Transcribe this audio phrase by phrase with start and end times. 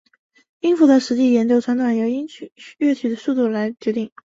[0.61, 2.07] 音符的实际演奏长短由
[2.79, 4.11] 乐曲的速度来决定。